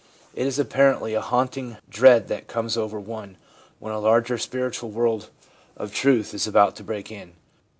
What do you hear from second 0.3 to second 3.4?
It is apparently a haunting dread that comes over one